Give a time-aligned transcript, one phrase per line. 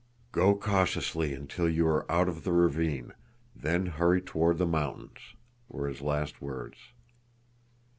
[0.31, 3.13] "Go cautiously until you are out of the ravine,
[3.55, 5.35] then hurry toward the mountains,"
[5.69, 6.77] were his last words.